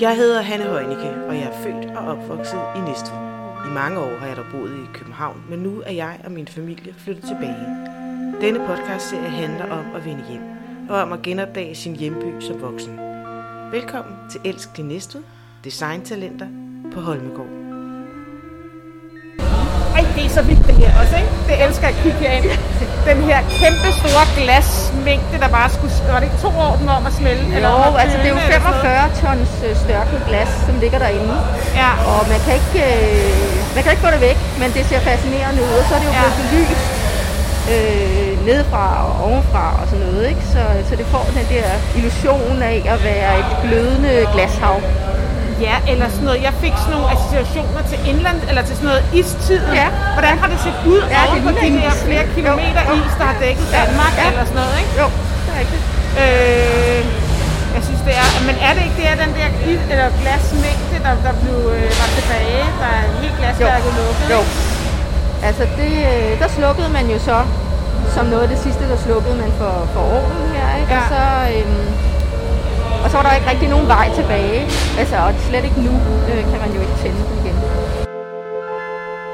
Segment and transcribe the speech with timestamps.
[0.00, 3.18] Jeg hedder Hanne Højnicke, og jeg er født og opvokset i Næstved.
[3.66, 6.46] I mange år har jeg dog boet i København, men nu er jeg og min
[6.46, 7.66] familie flyttet tilbage.
[8.40, 10.42] Denne podcastserie handler om at vende hjem,
[10.88, 12.98] og om at genopdage sin hjemby som voksen.
[13.72, 15.22] Velkommen til Elsk din Næstved,
[15.64, 16.46] Designtalenter
[16.92, 17.63] på Holmegård.
[20.16, 21.30] Det er så vildt det her også, ikke?
[21.48, 22.44] Det elsker jeg at kigge herind.
[23.10, 25.92] Den her kæmpe store glasmængde, der bare skulle...
[26.12, 27.44] Var det ikke to år, den om at smelte?
[27.68, 31.36] Jo, altså det er jo 45 tons øh, størket glas, som ligger derinde.
[31.82, 31.90] Ja.
[32.12, 35.60] Og man kan ikke, øh, man kan ikke få det væk, men det ser fascinerende
[35.66, 35.72] ud.
[35.80, 36.22] Og så er det jo Ja.
[36.22, 36.84] blevet belyst
[37.74, 40.22] øh, nedefra og ovenfra og sådan noget.
[40.32, 40.42] Ikke?
[40.54, 41.66] Så, så det får den der
[41.98, 44.76] illusion af at være et glødende glashav.
[45.68, 46.40] Ja, eller sådan noget.
[46.48, 49.72] Jeg fik sådan nogle associationer til indland, eller til sådan noget istiden.
[49.82, 49.88] Ja.
[50.16, 51.96] Hvordan har det set ud Ja, det på de is.
[52.08, 52.94] flere kilometer jo.
[53.06, 54.24] is, der har dækket Danmark, Ja.
[54.30, 54.92] eller sådan noget, ikke?
[55.02, 55.06] Jo,
[55.44, 55.82] det er rigtigt.
[56.22, 57.00] Øh,
[57.76, 58.28] jeg synes, det er...
[58.48, 59.48] Men er det ikke det, at den der
[59.92, 64.26] eller glasmængde, der, der blev, øh, var tilbage, der er helt glasværket lukket?
[64.36, 64.40] Jo.
[65.48, 67.38] Altså det, øh, der slukkede man jo så,
[68.14, 70.66] som noget af det sidste, der slukkede man for, for ovnen her.
[70.80, 70.92] Ikke?
[70.94, 71.00] Ja.
[71.00, 71.22] Og, så,
[71.54, 71.86] øhm,
[73.04, 74.60] og så var der ikke rigtig nogen vej tilbage.
[75.00, 75.94] Altså, og slet ikke nu
[76.30, 77.56] øh, kan man jo ikke tænde den igen.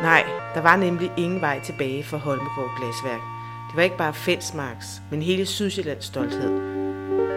[0.03, 0.23] Nej,
[0.55, 3.23] der var nemlig ingen vej tilbage for Holmegård Glasværk.
[3.69, 6.53] Det var ikke bare Fensmarks, men hele Sydsjællands stolthed.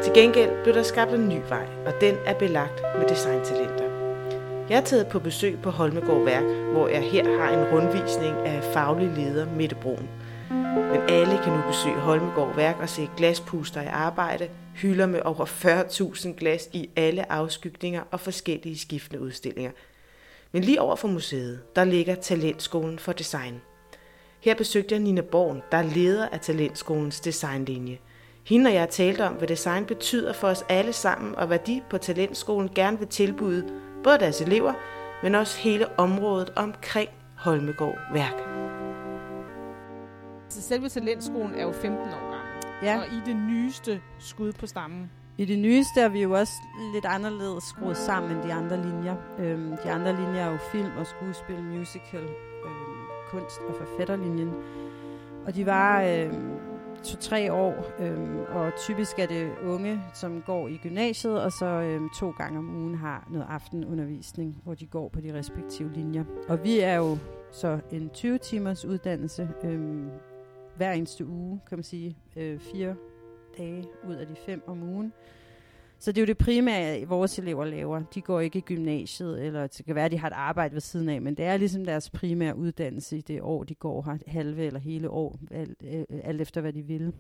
[0.04, 3.84] Til gengæld blev der skabt en ny vej, og den er belagt med designtalenter.
[4.70, 8.64] Jeg er taget på besøg på Holmegård Værk, hvor jeg her har en rundvisning af
[8.74, 10.10] faglig leder Mette Broen.
[10.76, 15.46] Men alle kan nu besøge Holmegård Værk og se glaspuster i arbejde, hylder med over
[15.46, 19.72] 40.000 glas i alle afskygninger og forskellige skiftende udstillinger.
[20.52, 23.62] Men lige over for museet, der ligger Talentskolen for Design.
[24.42, 28.00] Her besøgte jeg Nina Born, der er leder af Talentskolens designlinje.
[28.46, 31.82] Hende og jeg talte om, hvad design betyder for os alle sammen, og hvad de
[31.90, 33.70] på Talentskolen gerne vil tilbyde
[34.04, 34.74] både deres elever,
[35.24, 38.34] men også hele området omkring Holmegård Værk.
[40.50, 42.33] Selve talentskolen er jo 15 år.
[42.84, 42.98] Ja.
[42.98, 45.12] Og i det nyeste skud på stammen.
[45.38, 46.54] I det nyeste er vi jo også
[46.94, 49.16] lidt anderledes skruet sammen end de andre linjer.
[49.40, 52.24] Øhm, de andre linjer er jo film og skuespil, musical,
[52.66, 54.54] øhm, kunst og forfatterlinjen.
[55.46, 56.52] Og de var øhm,
[57.04, 62.10] to-tre år, øhm, og typisk er det unge, som går i gymnasiet, og så øhm,
[62.20, 66.24] to gange om ugen har noget aftenundervisning, hvor de går på de respektive linjer.
[66.48, 67.18] Og vi er jo
[67.52, 70.10] så en 20-timers uddannelse øhm,
[70.76, 72.96] hver eneste uge, kan man sige, øh, fire
[73.58, 75.14] dage ud af de fem om ugen.
[76.00, 78.04] Så det er jo det primære, vores elever laver.
[78.14, 80.82] De går ikke i gymnasiet, eller det kan være, at de har et arbejde ved
[80.82, 84.18] siden af, men det er ligesom deres primære uddannelse i det år, de går her,
[84.28, 87.14] halve eller hele år, alt, øh, alt efter hvad de vil.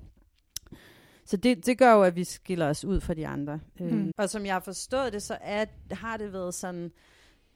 [1.26, 3.60] Så det, det gør jo, at vi skiller os ud fra de andre.
[3.80, 3.86] Mm.
[3.86, 4.12] Mm.
[4.18, 6.92] Og som jeg har forstået det, så er, har det været sådan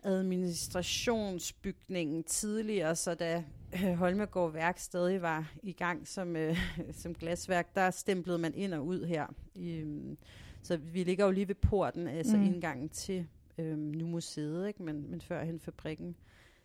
[0.03, 3.44] administrationsbygningen tidligere, så da øh,
[3.95, 6.57] Holmegård Værk stadig var i gang som, øh,
[7.01, 9.28] som glasværk, der stemplede man ind og ud her.
[9.59, 10.17] Øhm,
[10.61, 12.44] så vi ligger jo lige ved porten, altså Mm.
[12.44, 13.27] indgangen til
[13.57, 14.83] øhm, nu museet, ikke?
[14.83, 16.16] Men, men førhen fabrikken.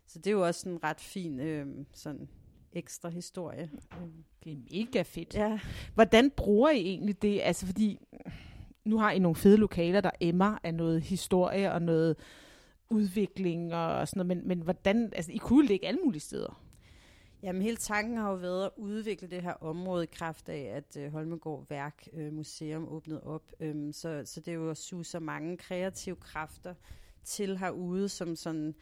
[0.07, 2.29] Så det er jo også en ret fin øhm, sådan
[2.73, 3.69] ekstra historie.
[4.01, 5.35] Øhm, Det er mega fedt.
[5.35, 5.59] Ja.
[5.93, 7.41] Hvordan bruger I egentlig det?
[7.43, 7.99] Altså fordi,
[8.85, 12.15] nu har I nogle fede lokaler, der emmer af noget historie og noget
[12.89, 16.62] udvikling og sådan noget, men, men hvordan, altså I kunne ligge alle mulige steder.
[17.43, 20.97] Jamen hele tanken har jo været at udvikle det her område i kraft af, at
[20.97, 23.43] øh, Holmegård Værk øh, Museum åbnede op.
[23.59, 26.73] Øhm, så, så det er jo at suge så mange kreative kræfter
[27.23, 28.75] til herude, som sådan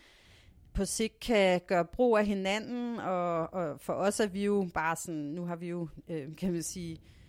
[0.74, 4.96] på sigt kan gøre brug af hinanden, og, og for os er vi jo bare
[4.96, 7.21] sådan, nu har vi jo, øh, kan man sige, øh,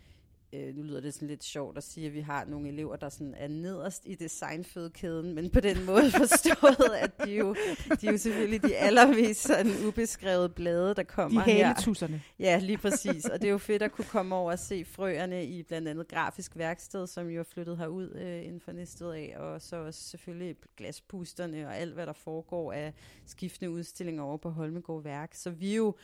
[0.75, 3.35] nu lyder det sådan lidt sjovt at sige, at vi har nogle elever, der sådan
[3.37, 7.57] er nederst i designfødekæden, men på den måde forstået, at de jo,
[8.01, 11.67] de jo selvfølgelig de allermest sådan ubeskrevede blade, der De kommer her.
[11.67, 12.23] haletusserne.
[12.39, 13.25] Ja, lige præcis.
[13.25, 16.09] Og det er jo fedt at kunne komme over og se frøerne i blandt andet
[16.09, 20.01] grafisk værksted, som jo er flyttet herud øh, inden for næstet af, og så også
[20.03, 22.93] selvfølgelig glaspusterne og alt, hvad der foregår af
[23.27, 25.35] skiftende udstillinger over på Holmegård Værk.
[25.35, 25.95] Så vi er jo,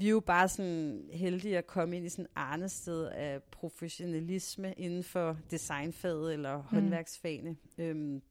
[0.00, 5.04] vi er jo bare sådan heldige at komme ind i sådan arnested af professionalisme inden
[5.04, 7.56] for designfaget eller håndværksfagene.
[7.78, 8.22] Øhm,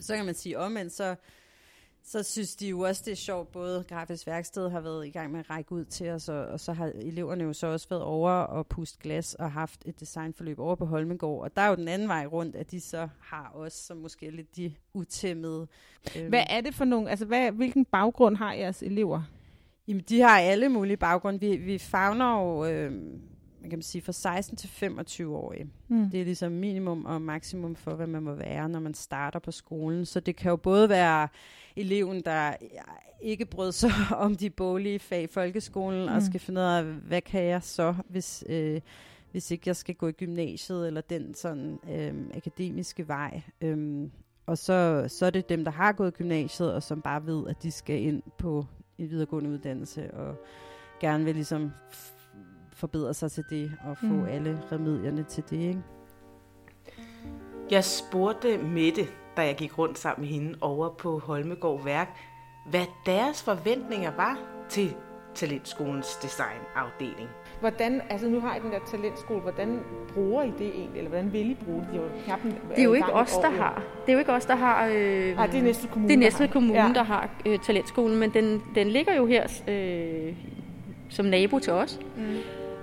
[0.00, 1.16] så kan man sige omvendt, så
[2.04, 5.32] så synes de jo også, det er sjovt, både Grafisk Værksted har været i gang
[5.32, 8.02] med at række ud til os, og, og så har eleverne jo så også været
[8.02, 11.44] over og puste glas og haft et designforløb over på Holmegård.
[11.44, 14.30] Og der er jo den anden vej rundt, at de så har os, som måske
[14.30, 15.66] lidt de utæmmede.
[16.16, 19.22] øhm, Hvad er det for nogle, altså hvad, hvilken baggrund har jeres elever?
[19.88, 21.40] Jamen, de har alle mulige baggrunde.
[21.40, 22.92] Vi, vi fagner jo øh,
[23.62, 25.70] man kan sige, fra 16 til 25 årige.
[25.88, 26.10] Mm.
[26.10, 29.50] Det er ligesom minimum og maksimum for, hvad man må være, når man starter på
[29.50, 30.06] skolen.
[30.06, 31.28] Så det kan jo både være
[31.76, 32.52] eleven, der
[33.20, 36.14] ikke brød sig om de boglige fag i folkeskolen, mm.
[36.14, 38.80] og skal finde ud af, hvad kan jeg så, hvis, øh,
[39.30, 43.42] hvis ikke jeg skal gå i gymnasiet, eller den sådan øh, akademiske vej.
[43.60, 44.10] Øhm,
[44.46, 47.48] og så, så er det dem, der har gået i gymnasiet, og som bare ved,
[47.48, 48.66] at de skal ind på
[49.02, 50.36] en videregående uddannelse, og
[51.00, 51.70] gerne vil ligesom
[52.72, 54.24] forbedre sig til det, og få mm.
[54.24, 55.56] alle remedierne til det.
[55.56, 55.82] Ikke?
[57.70, 59.02] Jeg spurgte Mette,
[59.36, 62.08] da jeg gik rundt sammen med hende over på Holmegård Værk,
[62.70, 64.38] hvad deres forventninger var
[64.68, 64.94] til
[65.34, 67.28] Talentskolens designafdeling.
[67.60, 69.80] Hvordan, altså nu har I den der talentskole, hvordan
[70.14, 71.88] bruger I det egentlig, eller hvordan vil I bruge det?
[71.92, 72.08] Det er jo,
[72.70, 73.82] det er jo ikke os, der har.
[74.06, 74.86] Det er jo ikke os, der har...
[74.86, 76.92] Øh, Nej, det er næste kommune, Det er næste der kommune, ja.
[76.94, 80.34] der har øh, talentskolen, men den, den ligger jo her øh,
[81.08, 82.00] som nabo til os.
[82.16, 82.22] Mm.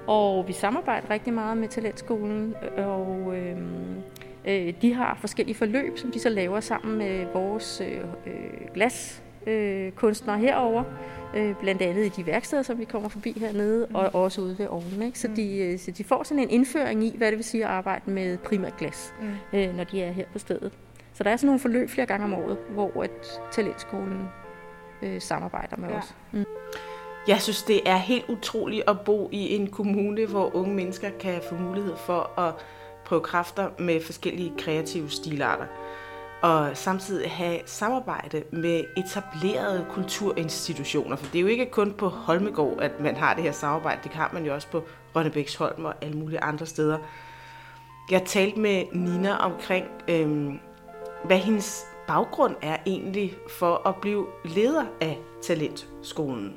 [0.08, 3.58] Og vi samarbejder rigtig meget med talentskolen, og øh,
[4.46, 8.02] øh, de har forskellige forløb, som de så laver sammen med vores øh,
[8.74, 10.84] glas øh, kunstnere herover,
[11.36, 13.96] øh, blandt andet i de værksteder, som vi kommer forbi hernede, mm.
[13.96, 15.02] og også ude ved ovnen.
[15.02, 15.20] Ikke?
[15.20, 15.36] Så, mm.
[15.36, 18.12] de, øh, så de får sådan en indføring i, hvad det vil sige at arbejde
[18.12, 19.60] med primært glas, mm.
[19.60, 20.72] øh, når de er her på stedet.
[21.14, 24.28] Så der er sådan nogle forløb flere gange om året, hvor et talentskolen
[25.02, 25.98] øh, samarbejder med ja.
[25.98, 26.16] os.
[26.32, 26.46] Mm.
[27.28, 31.42] Jeg synes, det er helt utroligt at bo i en kommune, hvor unge mennesker kan
[31.50, 32.54] få mulighed for at
[33.06, 35.66] prøve kræfter med forskellige kreative stilarter
[36.42, 41.16] og samtidig have samarbejde med etablerede kulturinstitutioner.
[41.16, 44.00] For det er jo ikke kun på Holmegård, at man har det her samarbejde.
[44.04, 44.84] Det har man jo også på
[45.16, 46.98] Rønnebæksholm og alle mulige andre steder.
[48.12, 50.60] Jeg talte med Nina omkring, øhm,
[51.24, 56.54] hvad hendes baggrund er egentlig for at blive leder af Talentskolen.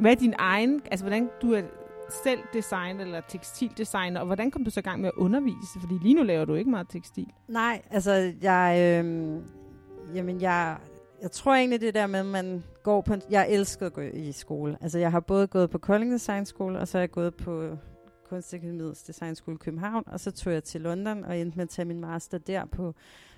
[0.00, 1.62] Hvad er din egen, altså hvordan du er
[2.22, 5.80] selv designer eller tekstildesigner, og hvordan kom du så i gang med at undervise?
[5.80, 7.26] Fordi lige nu laver du ikke meget tekstil.
[7.48, 9.36] Nej, altså jeg, øh,
[10.14, 10.76] jamen jeg,
[11.22, 14.32] jeg tror egentlig det der med, at man går på, jeg elsker at gå i
[14.32, 14.78] skole.
[14.80, 17.76] Altså jeg har både gået på Kolding Design School, og så har jeg gået på
[18.28, 21.68] Kunstakademiets Design School i København, og så tog jeg til London og endte med at
[21.68, 22.94] tage min master der på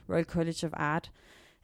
[0.09, 1.13] Royal College of Art.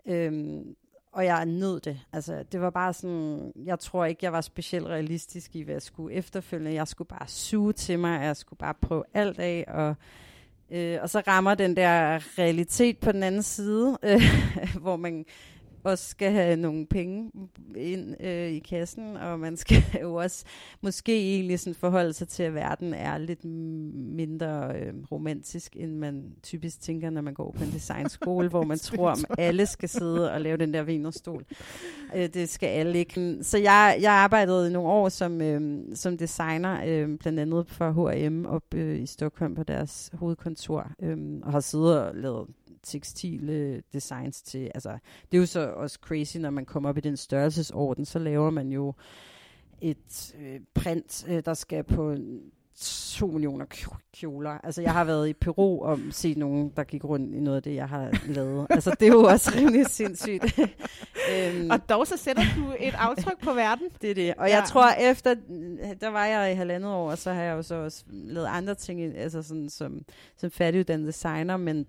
[0.06, 0.76] Øhm,
[1.12, 2.00] og jeg nød det.
[2.12, 5.82] Altså, det var bare sådan, jeg tror ikke, jeg var specielt realistisk i, hvad jeg
[5.82, 6.74] skulle efterfølgende.
[6.74, 9.94] Jeg skulle bare suge til mig, jeg skulle bare prøve alt af, og,
[10.70, 14.22] øh, og så rammer den der realitet på den anden side, øh,
[14.82, 15.24] hvor man
[15.84, 17.30] også skal have nogle penge
[17.76, 20.44] ind øh, i kassen, og man skal jo også
[20.80, 26.24] måske egentlig sådan forholde sig til, at verden er lidt mindre øh, romantisk, end man
[26.42, 30.32] typisk tænker, når man går på en designskole, hvor man tror, at alle skal sidde
[30.32, 31.44] og lave den der vinerstol.
[32.16, 33.38] Øh, det skal alle ikke.
[33.42, 37.90] Så jeg, jeg arbejdede i nogle år som, øh, som designer, øh, blandt andet for
[37.90, 42.48] H&M op øh, i Stockholm på deres hovedkontor, øh, og har siddet og lavet
[42.82, 44.98] tekstile designs til, altså
[45.30, 48.50] det er jo så også crazy, når man kommer op i den størrelsesorden, så laver
[48.50, 48.94] man jo
[49.80, 52.16] et øh, print, øh, der skal på
[53.16, 53.64] to millioner
[54.14, 54.50] kjoler.
[54.50, 57.62] Altså, jeg har været i Peru og set nogen, der gik rundt i noget af
[57.62, 58.66] det, jeg har lavet.
[58.70, 60.58] Altså, det er jo også rimelig sindssygt.
[61.32, 63.88] øhm, og dog så sætter du et aftryk på verden.
[64.02, 64.34] Det er det.
[64.34, 64.56] Og ja.
[64.56, 65.34] jeg tror, efter,
[66.00, 68.74] der var jeg i halvandet år, og så har jeg jo så også lavet andre
[68.74, 70.00] ting, altså sådan som,
[70.36, 71.86] som færdiguddannet designer, men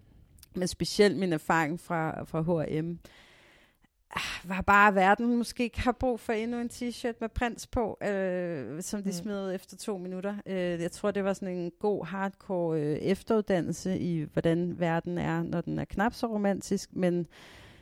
[0.55, 2.99] men specielt min erfaring fra, fra H&M,
[4.43, 7.97] var bare, at verden måske ikke har brug for endnu en t-shirt med prins på,
[8.03, 9.13] øh, som de mm.
[9.13, 10.35] smed efter to minutter.
[10.45, 15.43] Øh, jeg tror, det var sådan en god, hardcore øh, efteruddannelse i, hvordan verden er,
[15.43, 17.27] når den er knap så romantisk, men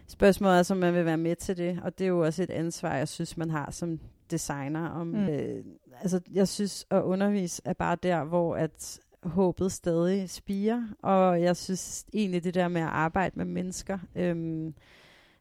[0.08, 2.50] spørgsmålet er, om man vil være med til det, og det er jo også et
[2.50, 4.00] ansvar, jeg synes, man har som
[4.32, 4.90] designer.
[4.90, 5.30] Om, mm.
[5.30, 5.64] øh,
[6.02, 11.58] altså, jeg synes, at undervise er bare der, hvor at håbet stadig spiger, og jeg
[11.58, 14.74] synes egentlig det der med at arbejde med mennesker, øhm,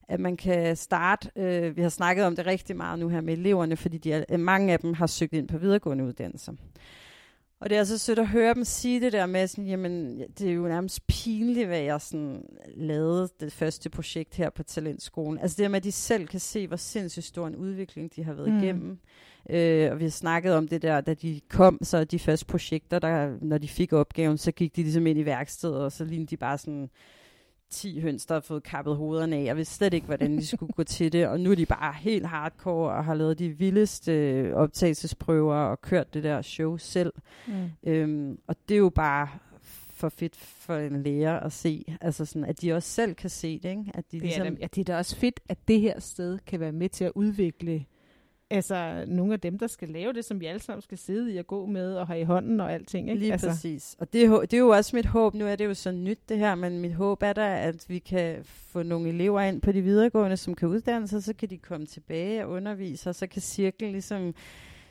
[0.08, 3.32] at man kan starte, øh, vi har snakket om det rigtig meget nu her med
[3.32, 6.52] eleverne, fordi de er, mange af dem har søgt ind på videregående uddannelser.
[7.60, 10.48] Og det er altså sødt at høre dem sige det der med, sådan, jamen, det
[10.48, 12.44] er jo nærmest pinligt, hvad jeg sådan
[12.76, 15.38] lavede det første projekt her på Talentskolen.
[15.38, 18.24] Altså det der med, at de selv kan se, hvor sindssygt stor en udvikling de
[18.24, 18.58] har været mm.
[18.58, 18.98] igennem.
[19.50, 22.98] Øh, og vi har snakket om det der, da de kom, så de første projekter,
[22.98, 26.30] der, når de fik opgaven, så gik de ligesom ind i værkstedet, og så lignede
[26.30, 26.90] de bare sådan
[27.70, 29.44] 10 høns, der har fået kappet hovederne af.
[29.44, 31.28] Jeg vidste slet ikke, hvordan de skulle gå til det.
[31.28, 36.14] Og nu er de bare helt hardcore og har lavet de vildeste optagelsesprøver og kørt
[36.14, 37.12] det der show selv.
[37.46, 37.70] Mm.
[37.86, 39.28] Øhm, og det er jo bare
[39.90, 41.84] for fedt for en lærer at se.
[42.00, 43.68] Altså sådan, at de også selv kan se det.
[43.68, 43.84] Ikke?
[43.94, 44.46] At de det, ligesom...
[44.46, 47.04] er, ja, det er da også fedt, at det her sted kan være med til
[47.04, 47.84] at udvikle
[48.50, 51.36] altså nogle af dem, der skal lave det, som vi alle sammen skal sidde i
[51.36, 53.08] og gå med og have i hånden og alting.
[53.08, 53.20] Ikke?
[53.20, 53.96] Lige altså, præcis.
[53.98, 55.34] Og det, er det er jo også mit håb.
[55.34, 57.98] Nu er det jo så nyt det her, men mit håb er da, at vi
[57.98, 61.58] kan få nogle elever ind på de videregående, som kan uddanne sig, så kan de
[61.58, 64.34] komme tilbage og undervise, og så kan cirklen ligesom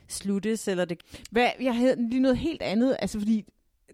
[0.08, 1.02] sluttes, eller det...
[1.32, 3.46] Hvad, jeg havde lige noget helt andet, altså fordi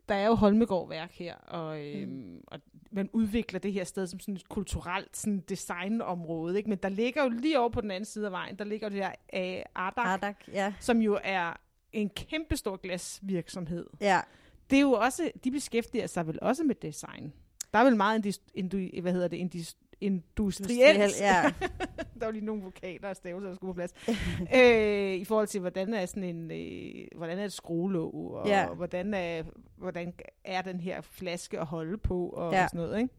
[0.09, 2.43] der er jo Holmegård værk her, og, øhm, mm.
[2.47, 2.59] og
[2.91, 6.69] man udvikler det her sted som sådan et kulturelt sådan designområde, ikke?
[6.69, 8.95] men der ligger jo lige over på den anden side af vejen, der ligger jo
[8.95, 10.73] det her uh, Ardak, Ardak, ja.
[10.79, 11.53] som jo er
[11.93, 13.85] en kæmpestor glasvirksomhed.
[14.01, 14.21] Ja,
[14.69, 17.33] Det er jo også, de beskæftiger sig vel også med design.
[17.73, 21.19] Der er vel meget indus, indu, hvad hedder det, indus, industrielt.
[21.19, 21.51] ja.
[22.19, 23.93] der var lige nogle vokaler og stavelser, der skulle på plads.
[24.55, 28.67] øh, I forhold til, hvordan er sådan en, øh, hvordan er et skruelåg, og Ja.
[28.67, 29.43] hvordan, er,
[29.77, 32.63] hvordan er den her flaske at holde på, og, Ja.
[32.63, 33.13] og sådan noget, ikke?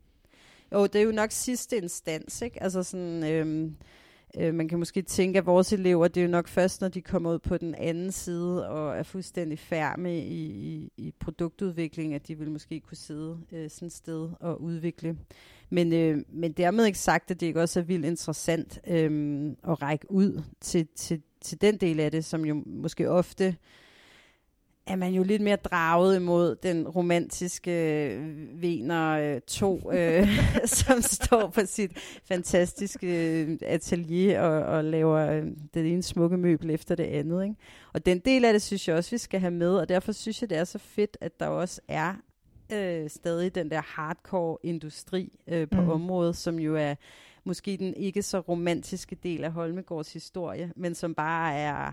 [0.73, 2.63] Jo, det er jo nok sidste instans, ikke?
[2.63, 3.77] Altså sådan, øhm,
[4.37, 7.03] øh, man kan måske tænke, at vores elever, det er jo nok først, når de
[7.03, 12.29] kommer ud på den anden side og er fuldstændig færme i, i, i produktudvikling, at
[12.29, 15.19] de vil måske kunne sidde øh, sådan et sted og udvikle.
[15.71, 19.83] Men, øh, men dermed ikke sagt, at det ikke også er vildt interessant øh, at
[19.83, 23.57] række ud til, til, til den del af det, som jo måske ofte
[24.87, 27.71] er man jo lidt mere draget imod den romantiske
[28.11, 30.29] øh, Vener 2, øh,
[30.65, 31.91] som står på sit
[32.25, 37.43] fantastiske øh, atelier og, og laver øh, det ene smukke møbel efter det andet.
[37.45, 37.57] Ikke?
[37.93, 40.41] Og den del af det synes jeg også, vi skal have med, og derfor synes
[40.41, 42.15] jeg, det er så fedt, at der også er
[42.73, 45.91] øh, stadig den der hardcore industri øh, på Mm.
[45.91, 46.95] området, som jo er
[47.45, 51.93] måske den ikke så romantiske del af Holmegårds historie, men som bare er øh,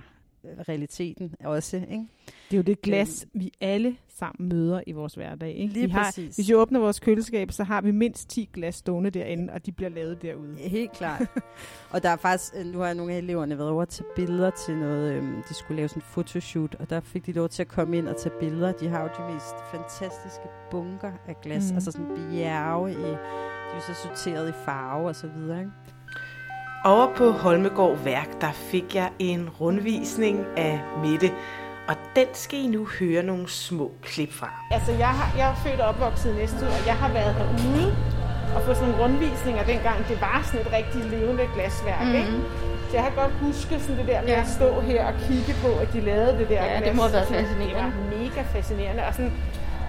[0.69, 1.77] realiteten også.
[1.77, 2.05] Ikke?
[2.49, 5.55] Det er jo det glas, vi alle sammen møder i vores hverdag.
[5.55, 5.73] Ikke?
[5.73, 6.35] Lige vi har, præcis.
[6.35, 9.71] Hvis vi åbner vores køleskab, så har vi mindst 10 glas stående derinde, og de
[9.71, 10.55] bliver lavet derude.
[10.57, 11.21] Helt klart.
[11.93, 14.49] og der er faktisk, øh, nu har nogle af eleverne været over at tage billeder
[14.65, 17.61] til noget, øhm, de skulle lave sådan en fotoshoot, og der fik de lov til
[17.63, 18.71] at komme ind og tage billeder.
[18.71, 21.75] De har jo de mest fantastiske bunker af glas, mm.
[21.75, 22.95] altså sådan bjerge i,
[23.73, 25.71] de er så sorteret i farve og så videre, ikke?
[26.85, 31.29] Over på Holmegård Værk, der fik jeg en rundvisning af Mette,
[31.87, 34.49] og den skal I nu høre nogle små klip fra.
[34.71, 37.95] Altså, jeg, har, jeg er født og opvokset i Næstved, og jeg har været herude
[38.55, 42.15] og fået sådan nogle rundvisninger, dengang det var sådan et rigtig levende glasværk, mm-hmm.
[42.21, 42.33] ikke?
[42.89, 44.41] Så jeg har godt huske sådan det der med Ja.
[44.41, 46.95] at stå her og kigge på, at de lavede det der Ja, det glas.
[46.95, 47.75] må have været fascinerende.
[47.75, 49.33] Det var mega fascinerende, og sådan,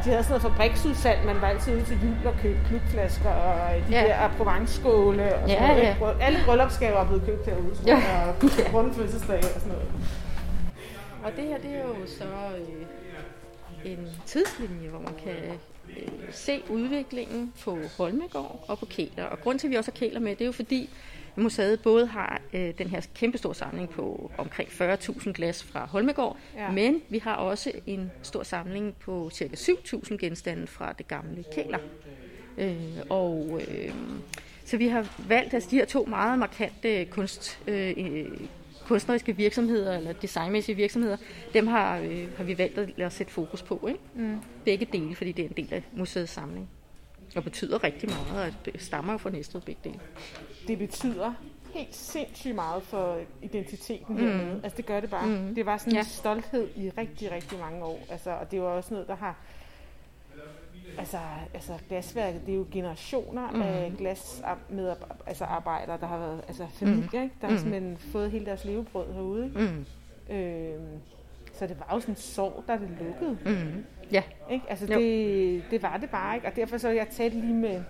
[0.04, 3.74] de havde sådan noget fabriksudsalg, man var altid ude til jul og købte klubflasker og
[3.88, 4.02] de Ja.
[4.04, 5.82] der Provence-skåle og sådan Ja, noget.
[6.20, 6.24] ja.
[6.26, 7.96] Alle bryllupsgaver er blevet købt herude, Ja.
[8.28, 8.34] og
[8.74, 9.88] runde fødselsdage og sådan noget.
[11.24, 12.24] Og det her, det er jo så
[12.58, 15.32] øh, en tidslinje, hvor man kan
[15.96, 19.24] øh, se udviklingen på Holmegård og på Kæler.
[19.24, 20.90] Og grund til, at vi også har Kæler med, det er jo fordi,
[21.42, 26.70] museet både har øh, den her kæmpestore samling på omkring 40.000 glas fra Holmegård, Ja.
[26.70, 29.44] men vi har også en stor samling på ca.
[29.54, 31.78] 7.000 genstande fra det gamle Kæler.
[32.58, 32.74] Øh,
[33.10, 33.94] og øh,
[34.64, 37.94] så vi har valgt, altså de her to meget markante kunst, øh,
[38.86, 41.16] kunstneriske virksomheder, eller designmæssige virksomheder,
[41.54, 43.86] dem har, øh, har vi valgt at, at sætte fokus på.
[43.88, 44.00] Ikke?
[44.14, 44.36] Mm.
[44.64, 46.68] Begge dele, fordi det er en del af museets samling.
[47.36, 50.00] Og betyder rigtig meget, og stammer jo fra Næstved begge dele.
[50.68, 51.32] det betyder
[51.74, 54.60] helt sindssygt meget for identiteten mm.
[54.64, 55.26] Altså det gør det bare.
[55.26, 55.54] Mm.
[55.54, 55.98] Det var sådan ja.
[55.98, 58.00] En stolthed i rigtig, rigtig mange år.
[58.10, 59.36] Altså, og det var også noget, der har...
[60.98, 61.18] Altså,
[61.54, 63.62] altså glasværket, det er jo generationer mm.
[63.62, 64.94] af glas med,
[65.26, 67.34] altså arbejdere, der har været, altså familier, ikke?
[67.40, 67.58] der har Mm.
[67.58, 69.44] simpelthen fået hele deres levebrød herude.
[69.46, 69.58] Ikke?
[70.28, 70.34] Mm.
[70.34, 71.00] Øhm,
[71.58, 73.38] så det var jo sådan en sorg, da det lukkede.
[73.64, 73.84] Mm.
[74.12, 74.64] Ja, Ikke?
[74.68, 74.98] Altså Jo.
[74.98, 76.46] det, det var det bare ikke.
[76.46, 77.80] Og derfor så jeg talt lige med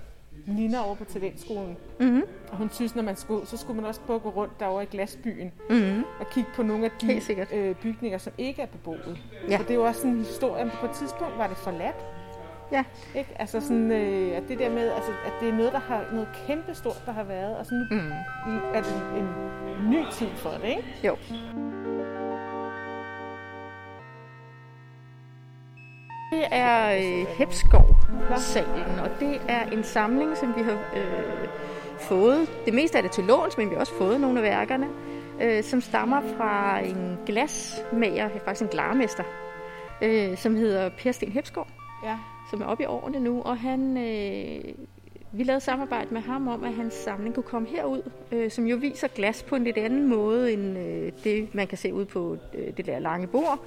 [0.46, 1.76] Nina over på talentskolen.
[2.00, 2.22] mm-hmm.
[2.52, 4.82] Og hun synes, når man skulle så skulle man også prøve at gå rundt derovre
[4.82, 6.02] i glasbyen Mm-hmm.
[6.20, 7.20] og kigge på nogle af de
[7.52, 9.18] øh, bygninger, som ikke er beboet.
[9.48, 9.56] Ja.
[9.56, 11.96] Så det er jo også sådan en historie, på et tidspunkt var det forladt.
[12.72, 12.84] Ja.
[13.14, 13.30] Ikke?
[13.38, 16.28] Altså sådan, øh, at det der med, altså, at det er noget, der har noget
[16.46, 18.10] kæmpe stort, der har været, og så nu Mm.
[18.74, 19.28] er det en
[19.90, 20.84] ny tid for det, ikke?
[21.04, 21.16] Jo.
[26.30, 31.48] Det er øh, Hepskov-salen, og det er en samling, som vi har øh,
[32.00, 32.48] fået.
[32.66, 34.86] Det meste af det til låns, men vi har også fået nogle af værkerne,
[35.42, 39.24] øh, som stammer fra en glasmager, faktisk en glarmester,
[40.02, 41.66] øh, som hedder Per Sten Hepskov
[42.04, 42.18] Ja.
[42.50, 44.64] som er oppe i årene nu, og han, øh,
[45.32, 48.02] vi lavede samarbejde med ham om, at hans samling kunne komme herud,
[48.32, 51.78] øh, som jo viser glas på en lidt anden måde, end øh, det, man kan
[51.78, 53.58] se ud på øh, det der lange bord.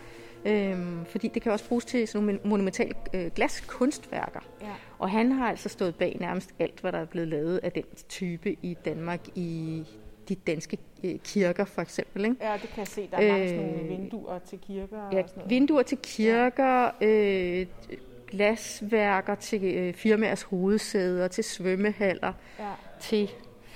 [0.47, 4.39] Øh, fordi det kan også bruges til sådan nogle monumentale øh, glaskunstværker.
[4.61, 4.67] Ja.
[4.99, 7.83] Og han har altså stået bag nærmest alt, hvad der er blevet lavet af den
[8.09, 9.83] type i Danmark i
[10.29, 12.25] de danske øh, kirker for eksempel.
[12.25, 12.35] Ikke?
[12.41, 13.07] Ja, det kan jeg se.
[13.11, 15.49] Der er mange sådan nogle Øh, vinduer til kirker og Ja, sådan noget.
[15.49, 17.65] vinduer til kirker, øh,
[18.27, 22.65] glasværker til øh, firmaers hovedsæder, til svømmehaller, Ja.
[23.01, 23.29] til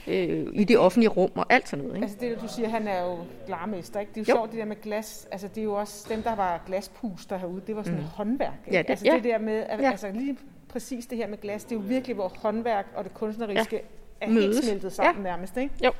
[0.08, 1.96] øh, i det offentlige rum og alt sådan noget.
[1.98, 2.06] Ikke?
[2.06, 3.18] Altså det, du siger, han er jo
[3.48, 4.12] glarmester, ikke?
[4.16, 4.38] Det er jo, Jo.
[4.40, 5.28] sjovt, det der med glas.
[5.32, 7.62] Altså det er jo også dem, der var glaspuster herude.
[7.68, 8.06] Det var sådan mm.
[8.06, 8.78] håndværk, ikke?
[8.78, 9.16] Ja, det- altså ja.
[9.16, 9.92] det der med, at, Ja.
[9.92, 10.38] altså lige
[10.70, 13.82] præcis det her med glas, det er jo virkelig, hvor håndværk og det kunstneriske ja.
[14.26, 14.66] er helt Mødes.
[14.66, 15.32] smeltet sammen ja.
[15.32, 15.74] nærmest, ikke?
[15.86, 15.92] Jo.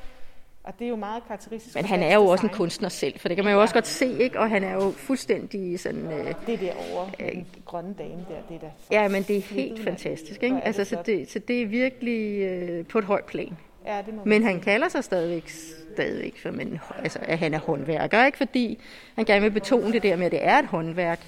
[0.64, 1.74] Og det er jo meget karakteristisk.
[1.76, 3.86] Men han er jo også en kunstner selv, for det kan man jo også godt
[3.86, 4.38] se, ikke?
[4.40, 6.12] Og han er jo fuldstændig sådan...
[6.12, 8.70] Øh, Det derovre, den grønne dame der, det er da
[9.02, 10.60] ja, men det er helt fantastisk, ikke?
[10.64, 13.56] Altså, så det, så det er virkelig øh, på et højt plan.
[13.86, 15.48] Ja, det må Men han kalder sig stadigvæk,
[15.94, 18.38] stadigvæk for, men, altså, at han er håndværker, ikke?
[18.38, 18.82] fordi
[19.14, 21.20] han gerne vil betone det der med, at det er et håndværk,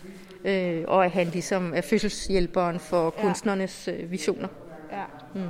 [0.45, 3.23] øh, og at han ligesom er fødselshjælperen for Ja.
[3.23, 4.49] kunstnernes øh, visioner.
[4.93, 5.05] Ja.
[5.35, 5.49] Mm.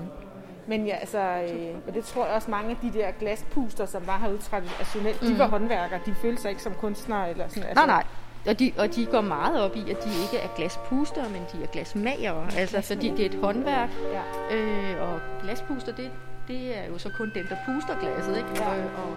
[0.67, 4.07] Men ja, altså, øh, og det tror jeg også mange af de der glaspuster, som
[4.07, 5.29] var herude traditionelt, mm.
[5.29, 6.01] de var håndværkere.
[6.07, 7.75] De følte sig ikke som kunstnere eller sådan.
[7.75, 8.05] Nej, nej.
[8.49, 11.63] Og de, og de går meget op i, at de ikke er glaspuster, men de
[11.63, 12.47] er glasmagere.
[12.59, 13.91] Altså, fordi det er et håndværk.
[14.13, 14.57] Ja.
[14.57, 16.11] Øh, og glaspuster, det,
[16.49, 18.49] det er jo så kun dem, der puster glasset, ikke?
[18.57, 18.77] Ja.
[18.79, 19.17] Øh, og,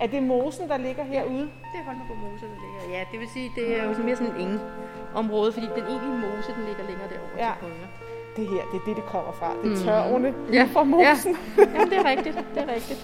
[0.00, 1.40] Er det mosen, der ligger herude?
[1.72, 2.98] Det er Holmenbo Mose, der ligger.
[2.98, 4.60] Ja, det vil sige, det er jo mere sådan en ingen
[5.14, 7.52] område, fordi den egentlige mose, den ligger længere derovre Ja.
[7.60, 7.88] til højre.
[8.36, 9.50] Det her, det er det, det kommer fra.
[9.64, 10.52] Det er tørvene Mm.
[10.52, 11.36] Ja, fra mosen.
[11.58, 11.62] Ja.
[11.74, 12.36] Jamen, det er rigtigt.
[12.54, 13.00] Det er rigtigt.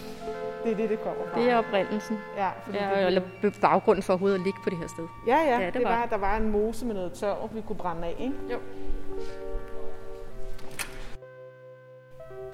[0.64, 1.40] Det er det, det kommer fra.
[1.40, 2.18] Det er oprindelsen.
[2.36, 3.22] Ja, fordi Ja, det, eller
[3.60, 5.06] baggrunden for overhovedet at ligge på det her sted.
[5.26, 6.06] ja, ja, Ja, det, det var, var.
[6.06, 8.34] der var en mose med noget tørv, vi kunne brænde af, ikke?
[8.52, 8.58] Jo.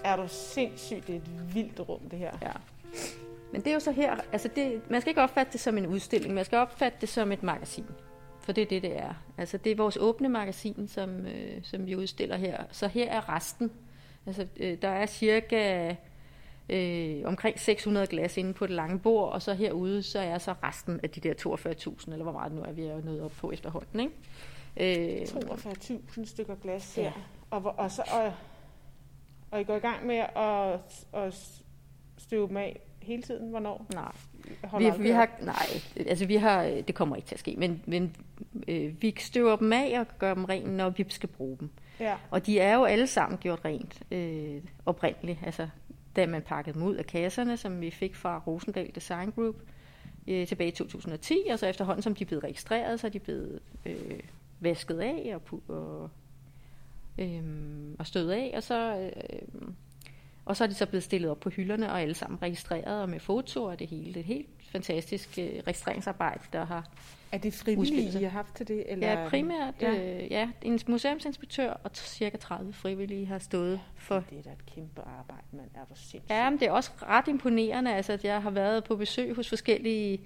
[0.04, 2.30] Er du sindssygt, det er et vildt rum, det her.
[2.42, 2.50] Ja.
[3.52, 5.86] Men det er jo så her, altså det, man skal ikke opfatte det som en
[5.86, 7.86] udstilling, man skal opfatte det som et magasin.
[8.40, 9.14] For det er det, det er.
[9.38, 12.56] Altså det er vores åbne magasin, som, øh, som vi udstiller her.
[12.70, 13.70] Så her er resten.
[14.26, 15.94] Altså øh, der er cirka
[16.68, 20.54] øh, omkring 600 glas inde på det lange bord, og så herude, så er så
[20.62, 23.50] resten af de der 42.000, eller hvor meget nu er, vi er nået op på
[23.50, 24.00] efterhånden.
[24.76, 25.20] Ikke?
[25.20, 27.02] Øh, 42.000 stykker glas Ja.
[27.02, 27.12] her.
[27.50, 28.32] Og, hvor- og, så, og,
[29.50, 30.80] og I går i gang med at,
[31.24, 31.60] at
[32.18, 33.50] støve dem af hele tiden?
[33.50, 33.86] Hvornår?
[33.94, 34.12] nej,
[34.64, 35.66] Holder Vi, vi har, nej,
[36.08, 38.16] altså vi har, det kommer ikke til at ske, men, men
[38.68, 41.70] øh, vi støver dem af og gør dem rent, når vi skal bruge dem.
[42.00, 42.16] Ja.
[42.30, 45.68] Og de er jo alle sammen gjort rent øh, oprindeligt, altså
[46.16, 49.56] da man pakkede dem ud af kasserne, som vi fik fra Rosendal Design Group
[50.26, 53.60] øh, tilbage i 2010, og så efterhånden, som de blev registreret, så er de blevet
[53.86, 54.20] øh,
[54.60, 56.10] vasket af og, og,
[57.18, 57.42] øh,
[57.98, 59.68] og støvet af, og så, øh,
[60.44, 63.08] og så er de så blevet stillet op på hylderne, og alle sammen registreret og
[63.08, 64.06] med fotoer og det hele.
[64.06, 66.90] Det er et helt fantastisk øh, registreringsarbejde, der har
[67.32, 68.20] er det frivillige.
[68.20, 68.84] I har haft til det?
[68.92, 69.20] Eller?
[69.20, 69.92] Ja, primært Ja.
[69.92, 70.22] ja.
[70.24, 74.24] Øh, ja, en museumsinspektør og cirka 30 frivillige har stået for.
[74.30, 75.68] Det er da et kæmpe arbejde, mand.
[75.74, 76.30] Er du sindssygt?
[76.30, 79.48] Ja, men det er også ret imponerende, altså, at jeg har været på besøg hos
[79.48, 80.20] forskellige,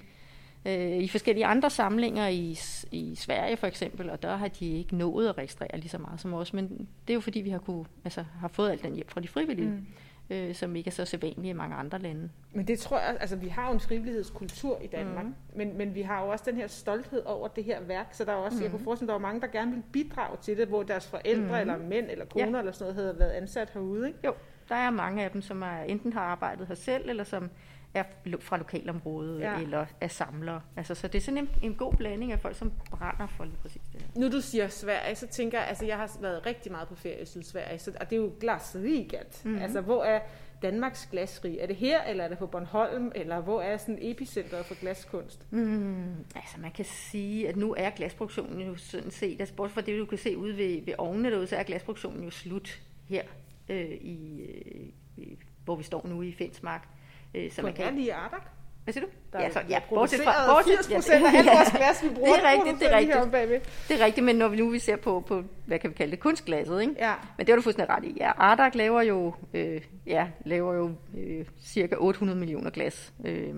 [0.65, 2.59] øh, i forskellige andre samlinger i,
[2.93, 6.21] i Sverige for eksempel, og der har de ikke nået at registrere lige så meget
[6.21, 8.95] som os, men det er jo fordi, vi har, kunne, altså, har fået al den
[8.95, 9.87] hjælp fra de frivillige, mm.
[10.31, 12.31] Øh, som ikke er så sædvanlige i mange andre lande.
[12.53, 15.35] Men det tror jeg, altså vi har jo en frivillighedskultur i Danmark, mm.
[15.57, 18.33] men, men vi har jo også den her stolthed over det her værk, så der
[18.33, 18.63] er også, mm.
[18.63, 21.65] jeg kunne forestille, der var mange, der gerne ville bidrage til det, hvor deres forældre
[21.65, 21.71] mm.
[21.71, 22.59] eller mænd eller koner ja.
[22.59, 24.19] eller sådan noget havde været ansat herude, ikke?
[24.25, 24.35] Jo,
[24.69, 27.51] der er mange af dem, som er, enten har arbejdet her selv, eller som
[27.95, 28.03] er
[28.41, 29.61] fra lokalområdet, Ja.
[29.61, 30.61] eller er samlere.
[30.77, 33.57] Altså, så det er sådan en, en god blanding af folk, som brænder for lige
[33.63, 34.21] præcis det her.
[34.21, 37.23] Nu du siger Sverige, så tænker jeg, altså jeg har været rigtig meget på ferie
[37.23, 39.43] i Sydsverige, så, og det er jo glasriget.
[39.45, 39.59] Mm.
[39.59, 40.21] Altså hvor er
[40.63, 41.59] Danmarks glasrig?
[41.61, 45.53] Er det her, eller er det på Bornholm, eller hvor er sådan epicentret for glaskunst?
[45.53, 49.81] Mm, altså man kan sige, at nu er glasproduktionen jo sådan set, altså bort fra
[49.81, 53.23] det, du kan se ude ved, ved ovnene derude, så er glasproduktionen jo slut her,
[53.69, 56.89] øh, i, øh, i, hvor vi står nu i Fensmark.
[57.35, 57.95] Øh, så man man kan kan...
[57.95, 58.43] lige Ardak?
[58.85, 59.11] Hvad siger du?
[59.33, 62.35] Der er, så, ja, bortset fra, bortset, 80 procent af alt vores glas, vi bruger,
[62.35, 63.31] det er rigtigt, det er rigtigt.
[63.33, 63.61] bagved.
[63.89, 66.11] Det er rigtigt, men når vi nu vi ser på, på hvad kan vi kalde
[66.11, 66.95] det, kunstglasset, ikke?
[66.99, 67.13] Ja.
[67.37, 68.17] Men det har du fuldstændig ret i.
[68.21, 73.55] Ja, Ardak laver jo, øh, ja, laver jo øh, cirka 800 millioner glas øh,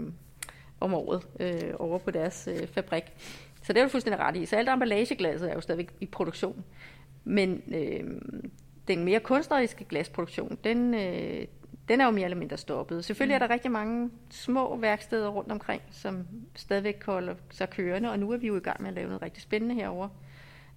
[0.80, 3.04] om året øh, over på deres øh, fabrik.
[3.62, 4.46] Så det er du fuldstændig ret i.
[4.46, 6.64] Så alt emballageglasset er jo stadigvæk i produktion.
[7.24, 8.00] Men øh,
[8.88, 11.46] den mere kunstneriske glasproduktion, den, øh,
[11.88, 13.04] den er jo mere eller mindre stoppet.
[13.04, 18.18] Selvfølgelig er der rigtig mange små værksteder rundt omkring, som stadigvæk holder sig kørende, og
[18.18, 20.08] nu er vi jo i gang med at lave noget rigtig spændende herover.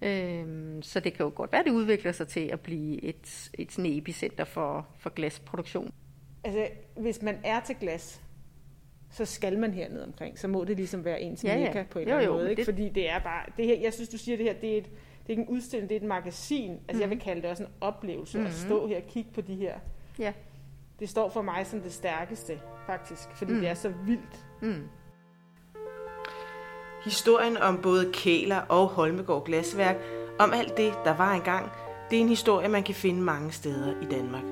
[0.02, 3.50] Øhm, så det kan jo godt være, at det udvikler sig til at blive et,
[3.58, 5.92] et sådan epicenter for, for glasproduktion.
[6.44, 8.22] Altså, hvis man er til glas,
[9.10, 10.38] så skal man hernede omkring.
[10.38, 11.64] Så må det ligesom være ens Ja, ja.
[11.64, 12.50] mekka på en eller anden måde.
[12.50, 12.60] Ikke?
[12.60, 13.42] det- Fordi det er bare...
[13.56, 15.48] Det her, jeg synes, du siger det her, det er et, det er ikke en
[15.48, 16.70] udstilling, det er et magasin.
[16.70, 17.00] Altså mm.
[17.00, 18.46] jeg vil kalde det også en oplevelse Mhm.
[18.46, 19.74] at stå her og kigge på de her.
[20.18, 20.32] Ja.
[21.00, 23.60] Det står for mig som det stærkeste, faktisk, fordi Mm.
[23.60, 24.44] det er så vildt.
[24.62, 24.88] Mm.
[27.04, 29.96] Historien om både Kæler og Holmegård Glasværk,
[30.38, 31.70] om alt det, der var engang,
[32.10, 34.42] det er en historie, man kan finde mange steder i Danmark.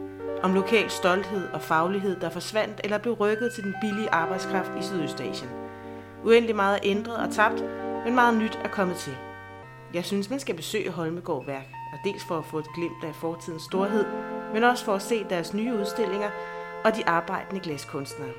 [0.43, 4.83] Om lokal stolthed og faglighed, der forsvandt eller blev rykket til den billige arbejdskraft i
[4.83, 5.51] Sydøstasien.
[6.25, 7.65] Uendelig meget er ændret og tabt,
[8.05, 9.17] men meget nyt er kommet til.
[9.95, 13.15] Jeg synes, man skal besøge Holmegård Værk, og dels for at få et glimt af
[13.15, 14.05] fortidens storhed,
[14.55, 16.31] men også for at se deres nye udstillinger
[16.85, 18.31] og de arbejdende glaskunstnere.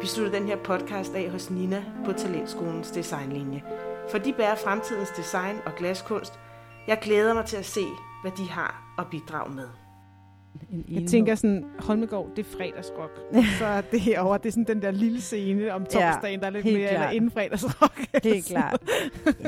[0.00, 3.62] Vi slutter den her podcast af hos Nina på Talentskolens designlinje.
[4.10, 6.38] For de bærer fremtidens design og glaskunst.
[6.88, 7.84] Jeg glæder mig til at se,
[8.22, 9.68] hvad de har at bidrage med.
[10.70, 13.10] En Jeg tænker sådan, Holmegård, det er fredagsrock.
[13.58, 16.64] så det herovre, det er sådan den der lille scene om torsdagen, der er lidt
[16.64, 17.14] mere, eller klart.
[17.14, 18.00] inden fredagsrock.
[18.24, 18.82] Helt klart.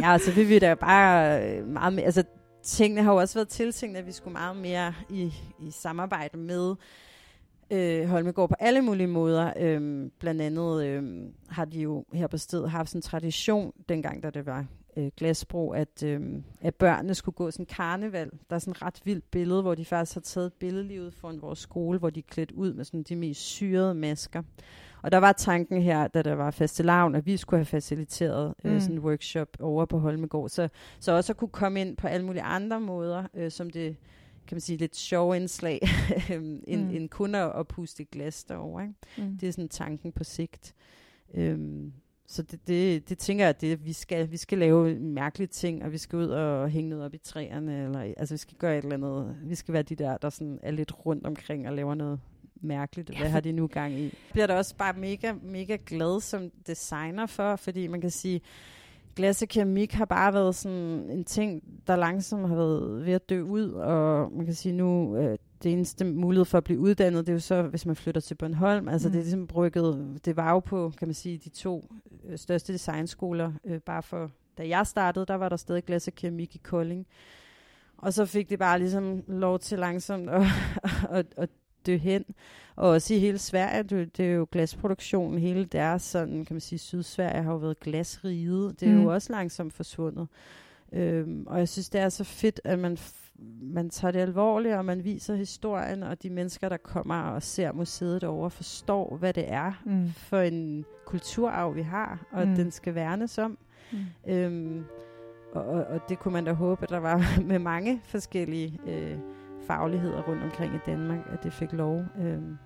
[0.03, 2.05] Ja, så vil vi da bare øh, meget mere...
[2.05, 2.25] Altså,
[2.63, 6.75] tingene har jo også været tiltænkt, at vi skulle meget mere i, i samarbejde med
[7.71, 9.53] øh, Holmegård på alle mulige måder.
[9.57, 14.23] Øhm, blandt andet øh, har de jo her på stedet haft sådan en tradition, dengang
[14.23, 16.21] da det var øh, glasbro, at, øh,
[16.61, 18.31] at børnene skulle gå sådan en karneval.
[18.51, 21.59] Der er sådan et ret vildt billede, hvor de faktisk har taget billedlivet foran vores
[21.59, 24.43] skole, hvor de er klædt ud med sådan de mest syrede masker.
[25.03, 28.71] Og der var tanken her, da der var fastelavn, at vi skulle have faciliteret mm.
[28.71, 28.77] Mm.
[28.77, 30.49] øh, sådan en workshop over på Holmegård.
[30.49, 30.69] Så,
[31.01, 33.97] så også at kunne komme ind på alle mulige andre måder, øh, som det
[34.47, 35.81] kan man sige, lidt sjove indslag,
[36.31, 36.89] end, Mm.
[36.89, 36.97] mm.
[36.97, 38.83] end kun at, at puste et glas derovre.
[38.83, 38.95] Ikke?
[39.31, 39.39] Mm.
[39.39, 40.75] Det er sådan tanken på sigt.
[41.35, 41.93] Øhm,
[42.27, 45.85] så det, det, det tænker jeg, at det, vi, skal, vi skal lave mærkelige ting,
[45.85, 48.79] og vi skal ud og hænge noget op i træerne, eller altså vi skal gøre
[48.79, 49.37] et eller andet.
[49.45, 52.21] Vi skal være de der, der sådan er lidt rundt omkring og laver noget
[52.61, 53.19] mærkeligt.
[53.19, 54.03] Hvad har de nu gang i?
[54.03, 58.41] Jeg bliver da også bare mega, mega glad som designer for, fordi man kan sige,
[59.17, 63.29] glas og keramik har bare været sådan en ting, der langsomt har været ved at
[63.29, 67.27] dø ud, og man kan sige nu, øh, det eneste mulighed for at blive uddannet,
[67.27, 68.89] det er jo så, hvis man flytter til Bornholm.
[68.89, 69.11] Altså Mm.
[69.11, 69.13] mm.
[69.13, 71.93] det er ligesom brygget, det var jo på, kan man sige, de to
[72.25, 76.15] øh, største designskoler, øh, bare for, da jeg startede, der var der stadig glas og
[76.15, 77.07] keramik i Kolding.
[77.99, 80.43] Og så fik det bare ligesom lov til langsomt at,
[81.19, 81.51] at, at
[81.87, 82.25] dø hen.
[82.77, 86.61] Og også i hele Sverige, det, det er jo glasproduktionen, hele deres, sådan kan man
[86.61, 88.81] sige, Sydsverige har jo været glasriget.
[88.81, 89.03] Det er Mm.
[89.03, 90.29] jo også langsomt forsvundet.
[90.93, 92.99] Øhm, og jeg synes, det er så fedt, at man,
[93.63, 97.73] man tager det alvorligt, og man viser historien, og de mennesker, der kommer og ser
[97.73, 100.09] museet derovre, forstår, hvad det er Mm.
[100.17, 102.55] for en kulturarv, vi har, og mm.
[102.55, 103.59] den skal værnes om.
[103.93, 103.99] Mm.
[104.33, 104.85] Øhm,
[105.53, 109.19] og, og, og det kunne man da håbe, at der var med mange forskellige øh,
[109.67, 112.05] fagligheder rundt omkring i Danmark, at det fik lov.
[112.23, 112.57] Øhm,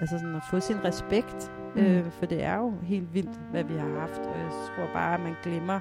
[0.00, 1.80] altså sådan at få sin respekt, Mm.
[1.82, 4.18] øh, for det er jo helt vildt, hvad vi har haft.
[4.20, 5.80] Og jeg tror bare, at man glemmer,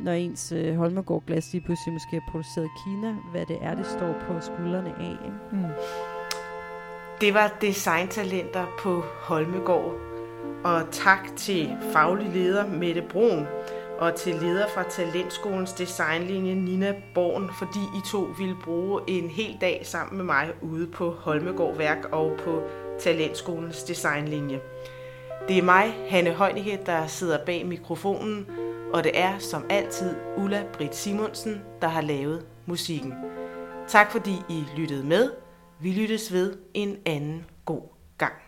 [0.00, 3.74] når ens øh, Holmegård glas lige pludselig måske er produceret i Kina, hvad det er,
[3.74, 5.10] det står på skuldrene af.
[5.24, 5.36] Ikke?
[5.52, 5.64] Mm.
[7.20, 9.94] Det var designtalenter på Holmegård.
[10.64, 13.46] Og tak til faglig leder Mette Brun
[13.98, 19.56] og til leder fra Talentskolens designlinje Nina Born, fordi I to ville bruge en hel
[19.60, 22.62] dag sammen med mig ude på Holmegård Værk og på
[22.98, 24.60] Talentskolens designlinje.
[25.48, 28.46] Det er mig, Hanne Højnike, der sidder bag mikrofonen,
[28.92, 33.14] og det er som altid Ulla Britt Simonsen, der har lavet musikken.
[33.88, 35.30] Tak fordi I lyttede med.
[35.80, 37.82] Vi lyttes ved en anden god
[38.18, 38.47] gang.